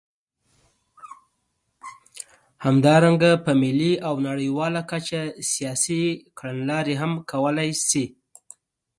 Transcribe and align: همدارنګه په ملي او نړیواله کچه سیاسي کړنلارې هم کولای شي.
همدارنګه 2.65 3.31
په 3.45 3.51
ملي 3.61 3.93
او 4.07 4.15
نړیواله 4.29 4.81
کچه 4.91 5.21
سیاسي 5.51 6.03
کړنلارې 6.37 6.95
هم 7.01 7.11
کولای 7.31 7.69
شي. 7.87 8.05